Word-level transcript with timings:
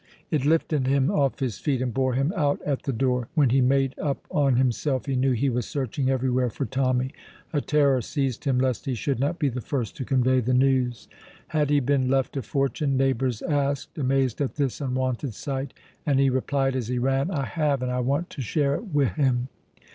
It 0.31 0.45
lifted 0.45 0.87
him 0.87 1.11
off 1.11 1.41
his 1.41 1.59
feet 1.59 1.79
and 1.79 1.93
bore 1.93 2.15
him 2.15 2.33
out 2.35 2.59
at 2.65 2.81
the 2.85 2.91
door. 2.91 3.27
When 3.35 3.51
he 3.51 3.61
made 3.61 3.93
up 3.99 4.25
on 4.31 4.55
himself 4.55 5.05
he 5.05 5.15
knew 5.15 5.33
he 5.33 5.51
was 5.51 5.67
searching 5.67 6.09
everywhere 6.09 6.49
for 6.49 6.65
Tommy. 6.65 7.11
A 7.53 7.61
terror 7.61 8.01
seized 8.01 8.45
him, 8.45 8.57
lest 8.57 8.87
he 8.87 8.95
should 8.95 9.19
not 9.19 9.37
be 9.37 9.47
the 9.47 9.61
first 9.61 9.95
to 9.97 10.03
convey 10.03 10.39
the 10.39 10.55
news. 10.55 11.07
Had 11.49 11.69
he 11.69 11.79
been 11.79 12.09
left 12.09 12.35
a 12.35 12.41
fortune? 12.41 12.97
neighbours 12.97 13.43
asked, 13.43 13.95
amazed 13.95 14.41
at 14.41 14.55
this 14.55 14.81
unwonted 14.81 15.35
sight; 15.35 15.71
and 16.03 16.19
he 16.19 16.31
replied, 16.31 16.75
as 16.75 16.87
he 16.87 16.97
ran, 16.97 17.29
"I 17.29 17.45
have, 17.45 17.83
and 17.83 17.91
I 17.91 17.99
want 17.99 18.31
to 18.31 18.41
share 18.41 18.73
it 18.73 18.85
wi' 18.85 19.05
him!" 19.05 19.49